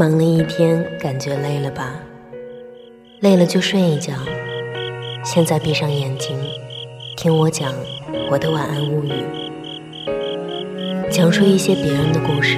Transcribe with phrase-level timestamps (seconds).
[0.00, 1.92] 忙了一天，感觉累了吧？
[3.20, 4.14] 累了就睡一觉。
[5.22, 6.34] 现在闭上眼睛，
[7.18, 7.74] 听我讲
[8.30, 9.12] 我的晚安物语，
[11.10, 12.56] 讲述一些别人的故事，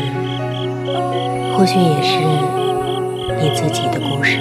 [1.57, 2.21] 或许也是
[3.43, 4.39] 你自己的故事。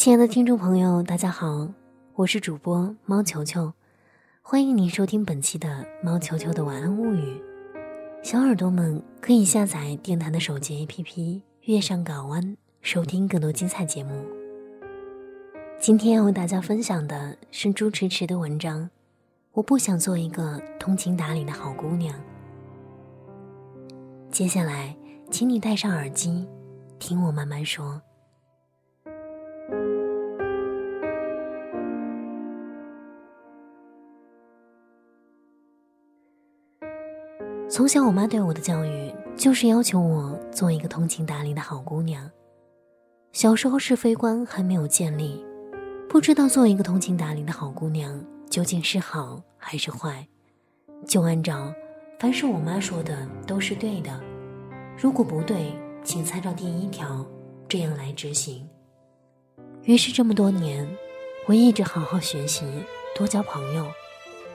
[0.00, 1.68] 亲爱的听众朋友，大家好，
[2.14, 3.70] 我是主播猫球球，
[4.40, 7.38] 欢迎您收听本期的猫球球的晚安物语。
[8.22, 14.24] 小耳朵们可以下载电台的手机 APP“ 月上港湾”，收听更多精彩节目。
[15.78, 18.88] 今天要为大家分享的是朱迟迟的文章。
[19.52, 22.18] 我不想做一个通情达理的好姑娘。
[24.30, 24.96] 接下来，
[25.30, 26.48] 请你戴上耳机，
[26.98, 28.00] 听我慢慢说。
[37.70, 42.28] 从小，我妈对我的教育就是要求我做一个通情达理的好姑娘。
[43.30, 45.40] 小时候是非观还没有建立，
[46.08, 50.26] 不知道做一个通情达理的好姑娘究竟是好还是坏，
[51.06, 51.72] 就按照
[52.18, 54.20] 凡是我妈说的都是对的，
[54.98, 57.24] 如果不对，请参照第一条，
[57.68, 58.68] 这样来执行。
[59.84, 60.84] 于是这么多年，
[61.46, 62.64] 我一直好好学习，
[63.14, 63.86] 多交朋友，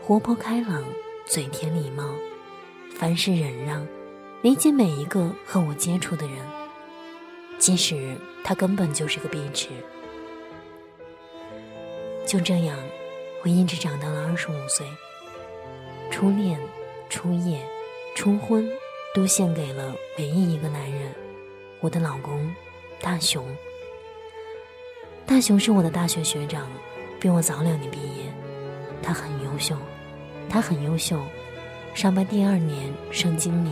[0.04, 0.84] 活泼开朗，
[1.26, 2.04] 嘴甜礼貌。
[2.98, 3.86] 凡事忍让，
[4.42, 6.38] 理解每一个和我接触的人，
[7.60, 9.68] 即使他根本就是个碧池。
[12.26, 12.78] 就这样，
[13.44, 14.88] 我一直长到了二十五岁。
[16.10, 16.58] 初恋、
[17.10, 17.62] 初夜、
[18.16, 18.66] 初婚，
[19.14, 21.14] 都献给了唯一一个男人——
[21.82, 22.50] 我的老公
[23.02, 23.46] 大雄。
[25.26, 26.66] 大雄是我的大学学长，
[27.20, 28.34] 比我早两年毕业。
[29.04, 29.76] 他很优秀，
[30.50, 31.20] 他很优秀。
[31.96, 33.72] 上班第二年升经理，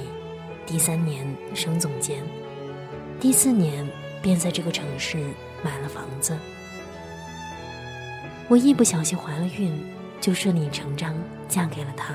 [0.66, 2.24] 第三年升总监，
[3.20, 3.86] 第四年
[4.22, 5.18] 便在这个城市
[5.62, 6.34] 买了房子。
[8.48, 9.78] 我一不小心怀了孕，
[10.22, 11.14] 就顺理成章
[11.50, 12.14] 嫁给了他。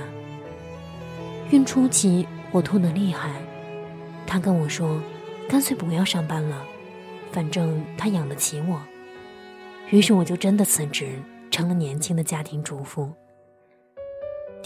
[1.51, 3.31] 孕初期我吐得厉害，
[4.27, 4.99] 他跟我说，
[5.47, 6.65] 干脆不要上班了，
[7.33, 8.81] 反正他养得起我。
[9.91, 11.21] 于是我就真的辞职，
[11.51, 13.13] 成了年轻的家庭主妇。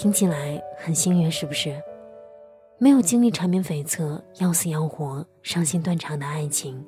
[0.02, 1.80] 听起来很幸运，是不是？
[2.76, 6.84] 没有经历缠绵悱恻、要死要活、伤心断肠的爱情，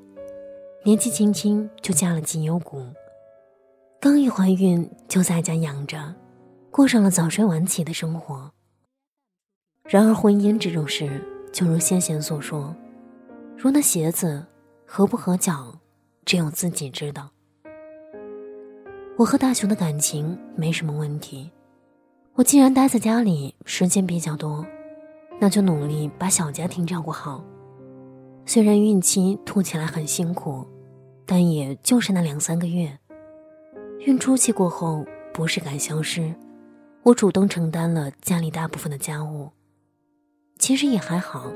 [0.82, 2.84] 年纪轻轻就嫁了绩优股，
[4.00, 6.12] 刚一怀孕就在家养着，
[6.72, 8.50] 过上了早睡晚起的生活。
[9.84, 12.75] 然而，婚姻这种事，就如先贤所说，
[13.56, 14.44] 如那鞋子
[14.84, 15.72] 合不合脚，
[16.25, 17.31] 只有自己知道。
[19.16, 21.48] 我和大雄的感情没什么问题。
[22.36, 24.66] 我既然待在家里时间比较多，
[25.40, 27.44] 那就努力把小家庭照顾好。
[28.44, 30.66] 虽然孕期吐起来很辛苦，
[31.24, 32.98] 但也就是那两三个月。
[34.00, 36.34] 孕初期过后不适感消失，
[37.04, 39.48] 我主动承担了家里大部分的家务。
[40.58, 41.52] 其实也还好，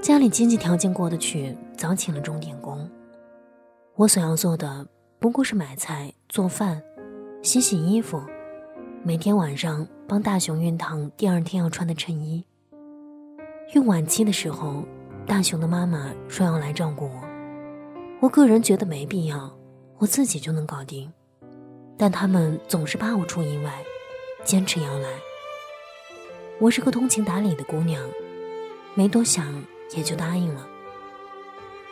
[0.00, 2.88] 家里经济条件过得去，早请了钟点工。
[3.96, 4.86] 我所要做的
[5.18, 6.80] 不过是买菜、做饭、
[7.42, 8.22] 洗洗衣服。
[9.06, 12.42] 每天晚上帮大雄熨烫第二天要穿的衬衣。
[13.74, 14.82] 孕晚期的时候，
[15.26, 17.28] 大雄的妈妈说要来照顾我，
[18.20, 19.54] 我个人觉得没必要，
[19.98, 21.12] 我自己就能搞定。
[21.98, 23.84] 但他们总是怕我出意外，
[24.42, 25.10] 坚持要来。
[26.58, 28.02] 我是个通情达理的姑娘，
[28.94, 29.62] 没多想
[29.94, 30.66] 也就答应了。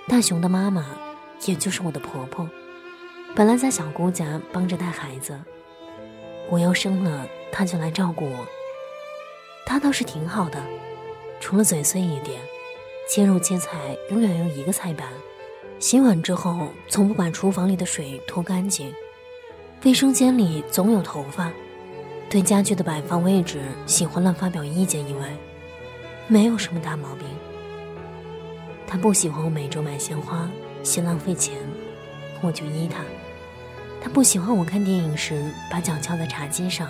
[0.08, 0.86] 大雄的妈妈，
[1.44, 2.48] 也就是我的婆婆，
[3.36, 5.38] 本来在小姑家帮着带孩子。
[6.50, 8.46] 我要生了，他就来照顾我。
[9.64, 10.62] 他倒是挺好的，
[11.40, 12.40] 除了嘴碎一点，
[13.08, 15.08] 切肉切菜永远用一个菜板，
[15.78, 18.92] 洗碗之后从不把厨房里的水拖干净，
[19.84, 21.50] 卫生间里总有头发，
[22.28, 25.28] 对家具的摆放位置喜欢乱发表意见以外，
[26.26, 27.26] 没有什么大毛病。
[28.86, 30.50] 他不喜欢我每周买鲜花，
[30.82, 31.56] 嫌浪费钱，
[32.42, 33.02] 我就依他。
[34.02, 35.40] 他不喜欢我看电影时
[35.70, 36.88] 把脚翘在茶几上，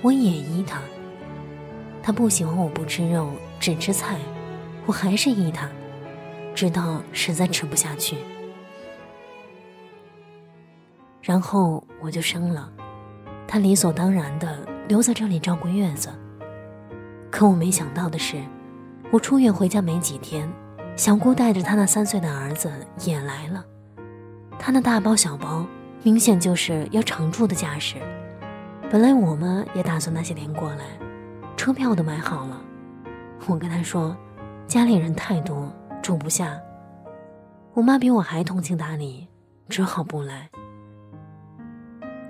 [0.00, 0.80] 我也依他。
[2.00, 4.16] 他不喜欢我不吃肉只吃菜，
[4.86, 5.68] 我还是依他，
[6.54, 8.16] 直到实在吃不下去。
[11.20, 12.72] 然后我就生了，
[13.46, 16.08] 他理所当然的留在这里照顾月子。
[17.30, 18.40] 可我没想到的是，
[19.10, 20.48] 我出院回家没几天，
[20.96, 22.72] 小姑带着她那三岁的儿子
[23.04, 23.62] 也来了，
[24.56, 25.66] 他那大包小包。
[26.02, 27.96] 明显就是要常住的架势。
[28.90, 30.84] 本来我妈也打算那些天过来，
[31.56, 32.62] 车票都买好了。
[33.46, 34.16] 我跟她说，
[34.66, 36.58] 家里人太多，住不下。
[37.74, 39.26] 我妈比我还通情达理，
[39.68, 40.48] 只好不来。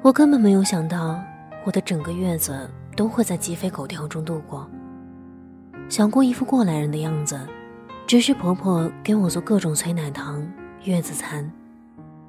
[0.03, 1.23] 我根本没有想到，
[1.65, 4.69] 我的整个月子都会在鸡飞狗跳中度过。
[5.89, 7.39] 想过一副过来人的样子，
[8.07, 10.47] 只是婆婆给我做各种催奶糖、
[10.85, 11.51] 月子餐，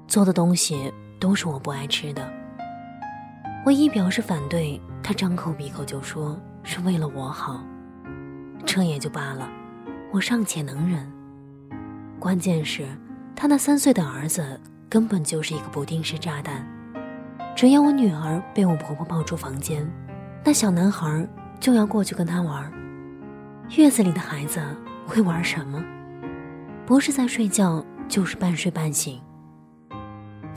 [0.08, 2.28] 做的东西都是我不爱吃的。
[3.66, 7.62] 我一表示反对，他张口闭口就说是为了我好，
[8.66, 9.48] 这也就罢了，
[10.12, 11.06] 我尚且能忍。
[12.20, 12.88] 关键是，
[13.36, 16.66] 他那三岁的儿子根本就是一个不定时炸弹，
[17.56, 19.86] 只要我女儿被我婆婆抱出房间，
[20.44, 21.28] 那小男孩
[21.60, 22.72] 就要过去跟她玩。
[23.78, 24.60] 月子里的孩子
[25.06, 25.84] 会玩什么？
[26.86, 29.22] 不是在睡觉，就是半睡半醒。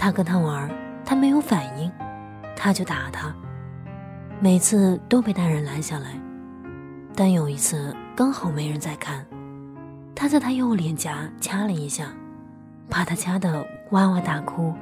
[0.03, 0.69] 他跟他玩，
[1.05, 1.89] 他没有反应，
[2.57, 3.33] 他就打他。
[4.41, 6.09] 每次都被大人拦下来，
[7.15, 9.25] 但有一次刚好没人在看，
[10.13, 12.07] 他在他右脸颊掐了一下，
[12.91, 14.75] 把他掐得哇哇大哭。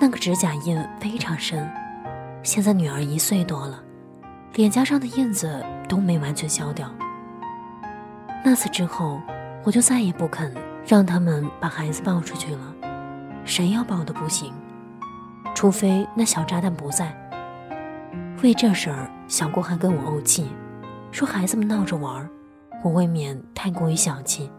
[0.00, 1.64] 那个指甲印非常深，
[2.42, 3.80] 现在女儿一岁多了，
[4.54, 6.92] 脸颊上的印子都没完全消掉。
[8.44, 9.20] 那次之后，
[9.62, 10.52] 我就再也不肯
[10.84, 12.74] 让他们把孩子抱出去了，
[13.46, 14.52] 谁要抱都不行，
[15.54, 17.16] 除非那小炸弹不在。
[18.42, 20.46] 为这事儿，小郭还跟我怄气，
[21.10, 22.28] 说孩子们闹着玩儿，
[22.84, 24.50] 我未免太过于小气。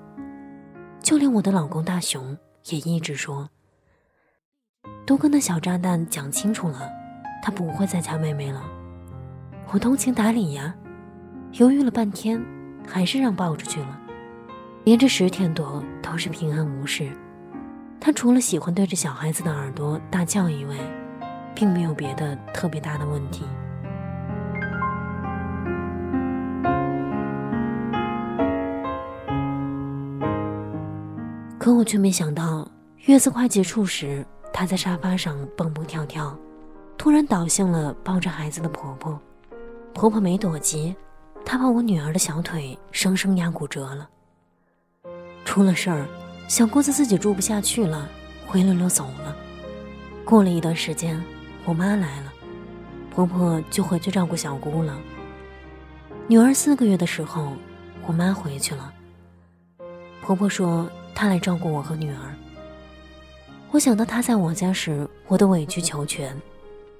[0.99, 2.35] 就连我的老公大雄
[2.69, 3.47] 也一直说，
[5.05, 6.89] 都跟那小炸弹讲清楚了，
[7.43, 8.63] 他不会再掐妹妹了。
[9.71, 10.73] 我通情达理呀，
[11.51, 12.43] 犹豫了半天。
[12.89, 13.99] 还是让抱出去了，
[14.85, 17.11] 连着十天多都是平安无事。
[17.99, 20.75] 他除了喜欢对着小孩子的耳朵大叫以外，
[21.53, 23.43] 并没有别的特别大的问题。
[31.57, 32.65] 可我却没想到，
[33.07, 36.37] 月子快结束时，他在沙发上蹦蹦跳跳，
[36.97, 39.19] 突然倒向了抱着孩子的婆婆。
[39.93, 40.95] 婆婆没躲急。
[41.49, 44.09] 他把我女儿的小腿生生压骨折了。
[45.45, 46.05] 出了事儿，
[46.47, 48.09] 小姑子自己住不下去了，
[48.45, 49.35] 灰溜溜走了。
[50.23, 51.21] 过了一段时间，
[51.65, 52.33] 我妈来了，
[53.11, 54.97] 婆婆就回去照顾小姑了。
[56.27, 57.51] 女儿四个月的时候，
[58.05, 58.93] 我妈回去了。
[60.21, 62.33] 婆婆说她来照顾我和女儿。
[63.71, 66.35] 我想到她在我家时我的委曲求全，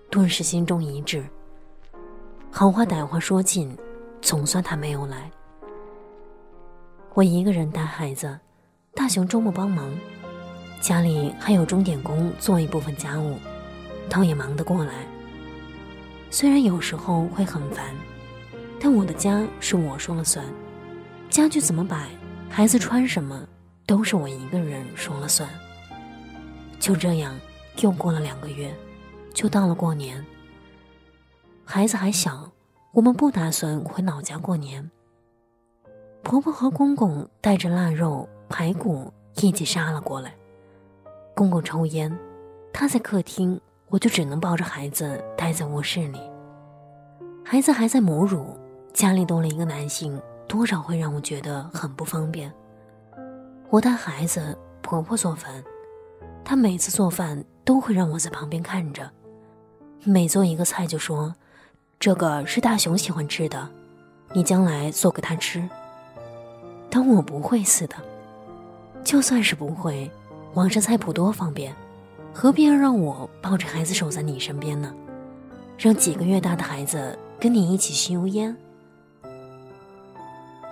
[0.09, 1.25] 顿时心中一滞。
[2.51, 3.75] 好话歹话说尽。
[4.19, 5.29] 总算她没有来，
[7.13, 8.37] 我一个人带孩子，
[8.97, 9.95] 大雄周末帮忙，
[10.81, 13.37] 家里还有钟点工做一部分家务，
[14.09, 15.05] 倒也忙得过来。
[16.31, 17.85] 虽然有时候会很烦，
[18.81, 20.43] 但我的家是我说了算，
[21.29, 22.09] 家具怎么摆，
[22.49, 23.47] 孩子穿什么，
[23.85, 25.47] 都是我一个人说了算。
[26.79, 27.39] 就这样，
[27.81, 28.73] 又过了两个月，
[29.31, 30.25] 就到了过年。
[31.63, 32.51] 孩子还小。
[32.93, 34.89] 我们不打算回老家过年。
[36.23, 40.33] 婆婆和公公带着腊肉、排骨一起杀了过来。
[41.35, 42.15] 公公抽烟，
[42.73, 46.19] 他在客厅，我就只能抱着孩子待在卧室里。
[47.45, 48.57] 孩子还在母乳，
[48.93, 52.51] 家里多了一个男性，多少会让我觉得很不方便。
[53.69, 55.63] 我带孩子，婆婆做饭，
[56.43, 59.09] 她每次做饭都会让我在旁边看着，
[60.03, 61.33] 每做一个菜就说。
[61.99, 63.67] 这个是大雄喜欢吃的，
[64.31, 65.67] 你将来做给他吃。
[66.91, 67.95] 当我不会似的，
[69.03, 70.09] 就算是不会，
[70.53, 71.73] 网上菜谱多方便，
[72.33, 74.93] 何必要让我抱着孩子守在你身边呢？
[75.77, 78.55] 让几个月大的孩子跟你一起吸油烟？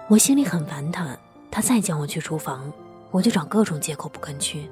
[0.07, 1.17] 我心里很烦他，
[1.49, 2.71] 他再叫我去厨房，
[3.11, 4.69] 我就找各种借口不肯去。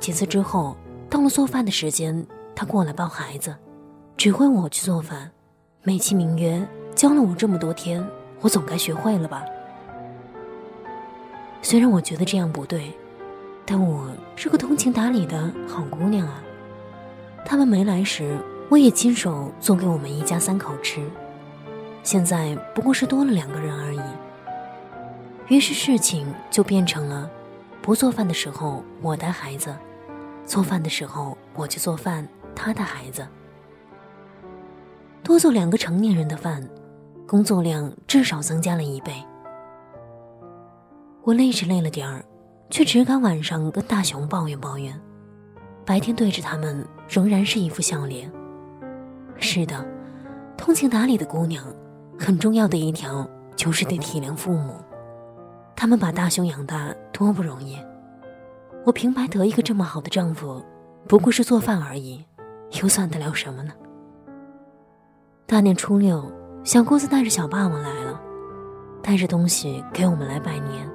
[0.00, 0.76] 几次之后，
[1.08, 3.54] 到了做饭的时间，他过来抱孩子，
[4.16, 5.30] 指挥我去做饭。
[5.82, 8.04] 美其名曰教了我这么多天，
[8.40, 9.44] 我总该学会了吧？
[11.64, 12.92] 虽然我觉得这样不对，
[13.64, 14.06] 但我
[14.36, 16.42] 是个通情达理的好姑娘啊。
[17.42, 21.00] 他们没来时，我也亲手做给我们一家三口吃。
[22.02, 24.00] 现在不过是多了两个人而已。
[25.48, 27.30] 于是事情就变成了：
[27.80, 29.74] 不做饭的时候我带孩子，
[30.44, 33.26] 做饭的时候我去做饭，他带孩子。
[35.22, 36.68] 多做两个成年人的饭，
[37.26, 39.14] 工作量至少增加了一倍。
[41.24, 42.22] 我累是累了点儿，
[42.68, 44.94] 却只敢晚上跟大熊抱怨抱怨。
[45.82, 48.30] 白天对着他们仍然是一副笑脸。
[49.38, 49.82] 是的，
[50.54, 51.64] 通情达理的姑娘，
[52.18, 53.26] 很重要的一条
[53.56, 54.74] 就是得体谅父母。
[55.74, 57.78] 他们把大熊养大多不容易，
[58.84, 60.62] 我平白得一个这么好的丈夫，
[61.08, 62.22] 不过是做饭而已，
[62.82, 63.72] 又算得了什么呢？
[65.46, 66.30] 大年初六，
[66.64, 68.20] 小姑子带着小霸王来了，
[69.02, 70.86] 带着东西给我们来拜年。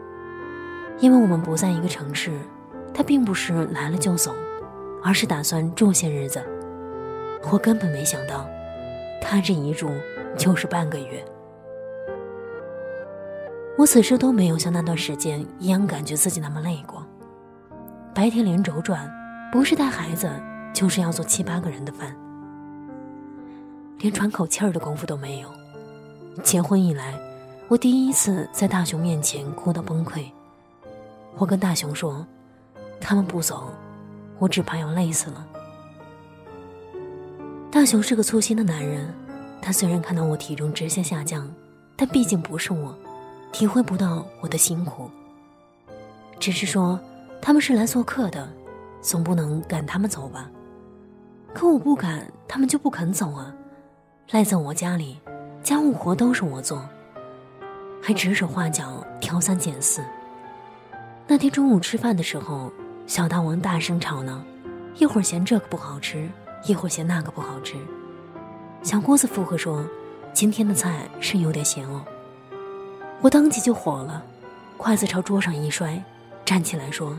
[1.00, 2.32] 因为我们不在一个城市，
[2.94, 4.34] 他并不是来了就走，
[5.04, 6.44] 而是打算住些日子。
[7.52, 8.46] 我根本没想到，
[9.22, 9.90] 他这一住
[10.38, 11.24] 就是半个月。
[13.78, 17.02] 我此时都没有像那段时间一样感觉自己那么累过。
[18.14, 19.10] 白天连轴转，
[19.54, 20.30] 不是带孩子，
[20.74, 22.14] 就是要做七八个人的饭，
[24.00, 25.50] 连喘口气儿的功夫都没有。
[26.44, 27.18] 结婚以来，
[27.70, 30.26] 我第一次在大雄面前哭到崩溃。
[31.38, 32.26] 我跟大雄说
[33.00, 33.72] ：“他们不走，
[34.38, 35.48] 我只怕要累死了。”
[37.72, 39.14] 大雄是个粗心的男人，
[39.62, 41.50] 他虽然看到我体重直线下降，
[41.96, 42.98] 但毕竟不是我，
[43.52, 45.10] 体会不到我的辛苦。
[46.40, 47.00] 只是说
[47.42, 48.50] 他们是来做客的，
[49.02, 50.50] 总不能赶他们走吧？
[51.54, 53.54] 可我不赶，他们就不肯走啊！
[54.32, 55.20] 赖在我家里，
[55.64, 56.84] 家务活都是我做，
[58.02, 60.04] 还指手画脚，挑三拣四。
[61.32, 62.74] 那天中午吃饭的时候，
[63.06, 64.42] 小大王大声吵闹，
[64.96, 66.28] 一会儿嫌这个不好吃，
[66.66, 67.76] 一会儿嫌那个不好吃。
[68.82, 69.86] 小姑子附和说
[70.34, 72.04] ：“今天的菜是有点咸哦。”
[73.22, 74.24] 我当即就火了，
[74.76, 76.04] 筷子朝桌上一摔，
[76.44, 77.16] 站起来说：“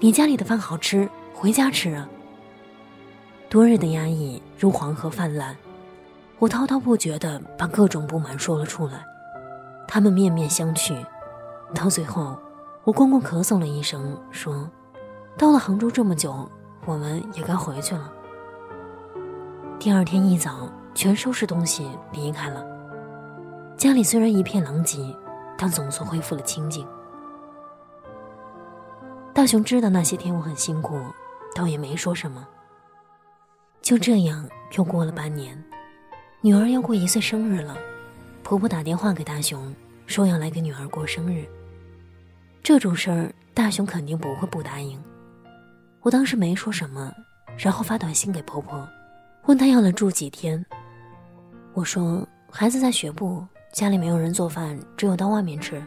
[0.00, 2.06] 你家里的饭好吃，回家吃啊！”
[3.48, 5.56] 多日的压抑如黄河泛滥，
[6.38, 9.02] 我滔滔不绝地把各种不满说了出来，
[9.88, 11.02] 他们面面相觑，
[11.74, 12.36] 到最后。
[12.86, 14.70] 我公公咳嗽了一声，说
[15.36, 16.48] ：“到了杭州这么久，
[16.84, 18.12] 我们也该回去了。”
[19.76, 22.64] 第二天一早，全收拾东西离开了。
[23.76, 25.12] 家里虽然一片狼藉，
[25.58, 26.86] 但总算恢复了清静。
[29.34, 30.96] 大雄知道那些天我很辛苦，
[31.56, 32.46] 倒也没说什么。
[33.82, 35.60] 就这样又过了半年，
[36.40, 37.76] 女儿要过一岁生日了，
[38.44, 39.74] 婆婆打电话给大雄，
[40.06, 41.44] 说要来给女儿过生日。
[42.66, 45.00] 这种事儿，大雄肯定不会不答应。
[46.00, 47.14] 我当时没说什么，
[47.56, 48.84] 然后发短信给婆婆，
[49.44, 50.66] 问她要来住几天。
[51.74, 55.80] 我说孩子在学部，家里没有人做饭，只有到外面吃。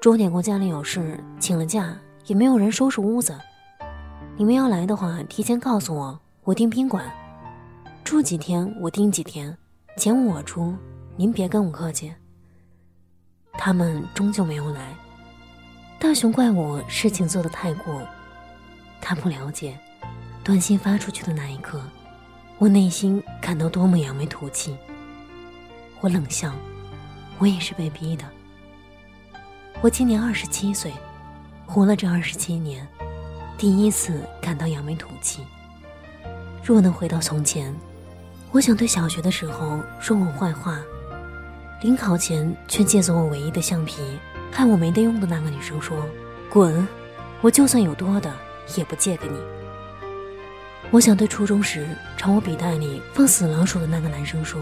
[0.00, 3.38] 钟点过家里有事，请了假，也没有人收拾屋子。
[4.36, 7.08] 你们要来的话，提前告诉我，我订宾馆，
[8.02, 9.56] 住几天我订几天，
[9.96, 10.74] 钱我出，
[11.14, 12.12] 您别跟我客气。
[13.52, 14.92] 他们终究没有来。
[16.02, 18.02] 大雄怪我事情做得太过，
[19.00, 19.78] 他不了解，
[20.42, 21.80] 短信发出去的那一刻，
[22.58, 24.76] 我内心感到多么扬眉吐气。
[26.00, 26.52] 我冷笑，
[27.38, 28.24] 我也是被逼的。
[29.80, 30.92] 我今年二十七岁，
[31.66, 32.84] 活了这二十七年，
[33.56, 35.46] 第一次感到扬眉吐气。
[36.64, 37.72] 若能回到从前，
[38.50, 40.80] 我想对小学的时候说我坏话，
[41.80, 44.02] 临考前却借走我唯一的橡皮。
[44.52, 45.96] 害我没得用的那个女生说
[46.50, 46.86] ：“滚！
[47.40, 48.32] 我就算有多的，
[48.76, 49.36] 也不借给你。”
[50.92, 54.60] 我想对初中时朝我笔袋里放死老鼠的那个男生说：“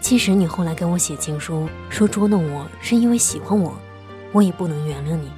[0.00, 3.76] 即使你后来给我写情书，说捉弄我是因为喜欢我，
[4.32, 5.28] 我也不能原谅你。”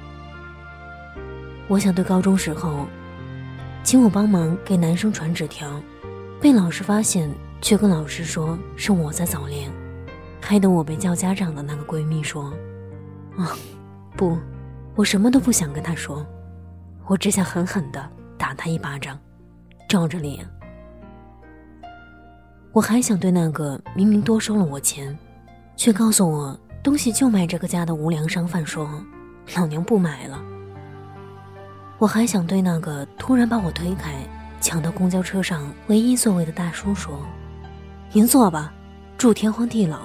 [1.67, 2.87] 我想对高中时候
[3.83, 5.81] 请我帮忙给男生传纸条，
[6.39, 7.29] 被老师发现
[7.61, 9.71] 却跟老师说是我在早恋，
[10.39, 12.53] 害得我被叫家长的那个闺蜜说。
[13.39, 13.55] 啊，
[14.17, 14.37] 不，
[14.95, 16.27] 我什么都不想跟他说，
[17.07, 18.05] 我只想狠狠的
[18.37, 19.17] 打他一巴掌，
[19.87, 20.45] 照着脸。
[22.73, 25.17] 我还想对那个明明多收了我钱，
[25.77, 28.89] 却告诉我东西就卖这个家的无良商贩说，
[29.55, 30.43] 老娘不买了。
[31.97, 34.15] 我还想对那个突然把我推开，
[34.59, 37.25] 抢到公交车上唯一座位的大叔说，
[38.11, 38.73] 您坐吧，
[39.17, 40.01] 祝天荒地老。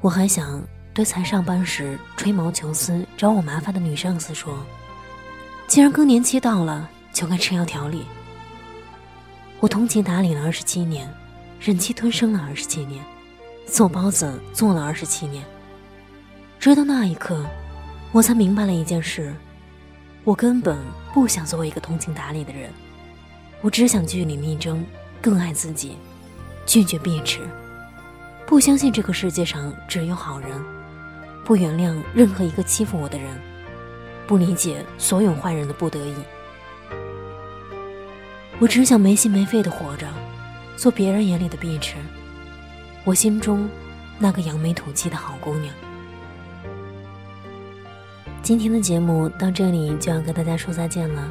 [0.00, 0.60] 我还想。
[0.92, 4.58] 对才上班时吹毛求疵、找我麻烦的女上司说
[5.68, 8.04] ：“既然更年期到了，就该吃药调理。”
[9.60, 11.08] 我通情达理了二十七年，
[11.60, 13.04] 忍气吞声了二十七年，
[13.66, 15.44] 做包子做了二十七年。
[16.58, 17.46] 直到那一刻，
[18.10, 19.32] 我才明白了一件事：
[20.24, 20.76] 我根本
[21.14, 22.70] 不想做一个通情达理的人，
[23.60, 24.84] 我只想据理力争，
[25.22, 25.96] 更爱自己，
[26.66, 27.40] 拒绝避耻，
[28.44, 30.79] 不相信这个世界上只有好人。
[31.50, 33.28] 不原谅任何一个欺负我的人，
[34.24, 36.14] 不理解所有坏人的不得已。
[38.60, 40.06] 我只想没心没肺的活着，
[40.76, 41.96] 做别人眼里的碧池，
[43.02, 43.68] 我心中
[44.16, 45.74] 那个扬眉吐气的好姑娘。
[48.44, 51.28] 今天的节目到这里就要跟大家说再见了。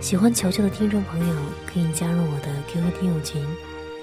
[0.00, 1.34] 喜欢球球的听众朋友
[1.66, 3.44] 可以加入我的 QQ 听友群：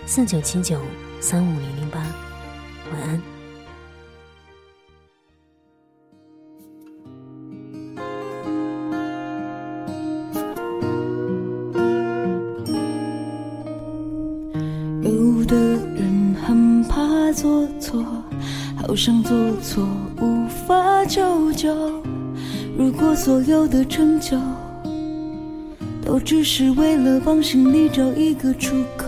[0.05, 0.81] 四九七九
[1.21, 2.01] 三五零零八。
[2.91, 3.35] 晚安。
[19.65, 19.84] 错
[20.22, 21.74] 无法救救。
[22.77, 24.38] 如果所有的成就。
[26.05, 29.07] 都只是为了帮心里找一个出口。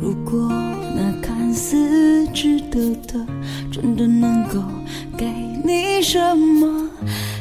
[0.00, 0.48] 如果
[0.96, 3.24] 那看似值得的，
[3.70, 4.60] 真的能够
[5.16, 5.26] 给
[5.64, 6.90] 你什么？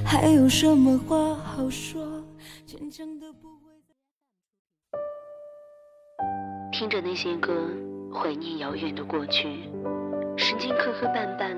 [0.06, 2.24] 还有什么话好说？
[2.68, 3.74] 坚强的不会。
[6.72, 7.52] 听着那些歌，
[8.14, 9.48] 怀念遥远的过去。
[10.38, 11.58] 时间磕磕绊绊，